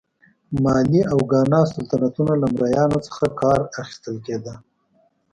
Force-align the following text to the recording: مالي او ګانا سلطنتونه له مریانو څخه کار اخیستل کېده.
مالي 0.63 1.01
او 1.13 1.19
ګانا 1.31 1.61
سلطنتونه 1.73 2.33
له 2.41 2.47
مریانو 2.55 2.99
څخه 3.07 3.25
کار 3.39 3.59
اخیستل 3.81 4.15
کېده. 4.25 4.53